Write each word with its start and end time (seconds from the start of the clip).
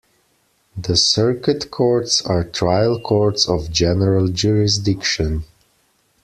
The 0.75 0.95
Circuit 0.95 1.69
Courts 1.69 2.23
are 2.25 2.43
trial 2.43 2.99
courts 2.99 3.47
of 3.47 3.69
general 3.71 4.29
jurisdiction. 4.29 5.43